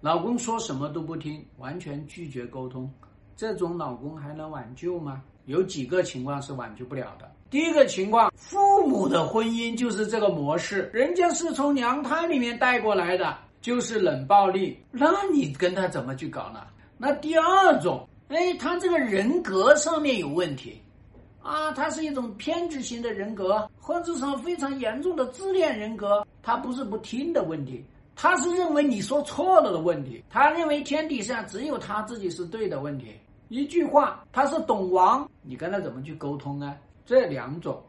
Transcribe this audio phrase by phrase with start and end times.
[0.00, 2.90] 老公说什么都不听，完全拒绝沟通，
[3.36, 5.22] 这种老公还能挽救吗？
[5.44, 7.30] 有几个情况是挽救不了的。
[7.50, 16.60] 第一个情况，父母的婚姻就是这个模式，人家是从娘胎里面带过来的，就是冷暴力，那你跟他怎么去搞呢？
[16.96, 20.80] 那第二种，哎，他这个人格上面有问题，
[21.42, 27.84] 啊，他是一种偏执型的人格，或者说非常严重的自恋人格，他不是不听的问题。
[28.22, 33.14] 他是认为你说错了的问题，他认为天底下只有他自己是对的问题。
[33.48, 36.76] 一句话，他是懂王，你跟他怎么去沟通呢？
[37.06, 37.82] 这两种，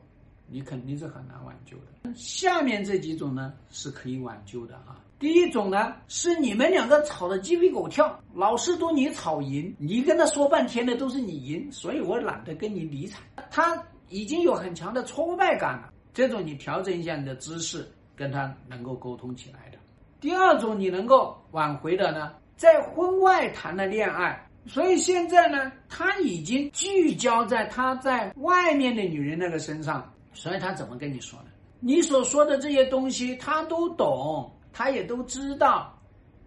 [0.47, 2.13] 你肯定是很难挽救的。
[2.15, 4.95] 下面这几种呢是可以挽救的啊。
[5.19, 13.19] 第一种呢是你们两个吵得鸡飞狗跳，老是都你吵赢，你跟他说半天的都是你赢，所以我懒得跟你理睬。
[13.51, 13.77] 他
[14.07, 19.77] 已经有很强的挫败感了，这种你调整一下你的姿势，跟他能够沟通起来的。
[20.21, 31.45] 第二种你能够挽回的呢，在婚外谈的恋爱，所以现在呢，他已经聚焦在他在外面的女人那个身上，所以他怎么跟你说呢？
[31.79, 35.91] 你所说的这些东西他都懂，他也都知道，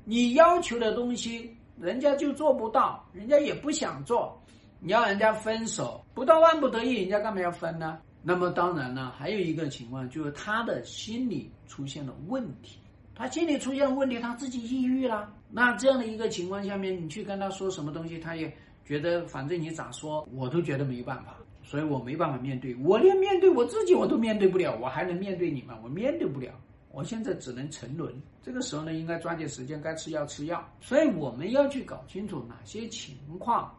[0.05, 4.41] 你要求的东西人家就做不到，人家也不想做，
[4.79, 7.99] 你要人家分手，不到万不得已，人家干嘛要分呢？
[8.23, 12.79] 那么当然呢，还有一个情况就是他的心理出现了问题。
[13.15, 15.33] 他心里出现问题，他自己抑郁了。
[15.51, 18.53] 那这样的一个情况下面，你去跟他说什么东西，他也
[18.85, 22.75] 觉得反正你咋说，我都觉得没办法，所以我没办法面对。
[22.77, 25.79] 我连面对我自己我都面对不了，我还能面对你吗？
[25.83, 26.53] 我面对不了。
[26.91, 28.15] 我现在只能沉沦。
[28.41, 30.65] 这个时候呢，应该抓紧时间，该吃药吃药。
[30.81, 33.75] 所以我们要去搞清楚哪些情况